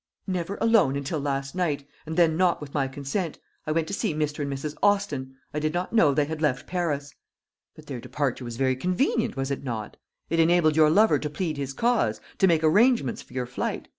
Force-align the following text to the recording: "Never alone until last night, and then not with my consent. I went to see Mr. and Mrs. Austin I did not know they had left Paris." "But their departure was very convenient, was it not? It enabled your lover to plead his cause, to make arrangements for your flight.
"Never 0.25 0.57
alone 0.59 0.95
until 0.95 1.19
last 1.19 1.53
night, 1.53 1.87
and 2.07 2.17
then 2.17 2.35
not 2.35 2.59
with 2.59 2.73
my 2.73 2.87
consent. 2.87 3.37
I 3.67 3.71
went 3.71 3.87
to 3.89 3.93
see 3.93 4.15
Mr. 4.15 4.39
and 4.39 4.51
Mrs. 4.51 4.75
Austin 4.81 5.35
I 5.53 5.59
did 5.59 5.75
not 5.75 5.93
know 5.93 6.11
they 6.11 6.25
had 6.25 6.41
left 6.41 6.65
Paris." 6.65 7.13
"But 7.75 7.85
their 7.85 7.99
departure 8.01 8.43
was 8.45 8.57
very 8.57 8.75
convenient, 8.75 9.37
was 9.37 9.51
it 9.51 9.63
not? 9.63 9.97
It 10.31 10.39
enabled 10.39 10.75
your 10.75 10.89
lover 10.89 11.19
to 11.19 11.29
plead 11.29 11.55
his 11.57 11.73
cause, 11.73 12.19
to 12.39 12.47
make 12.47 12.63
arrangements 12.63 13.21
for 13.21 13.33
your 13.33 13.45
flight. 13.45 13.89